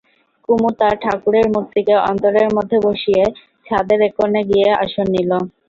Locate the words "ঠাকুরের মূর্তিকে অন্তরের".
1.03-2.47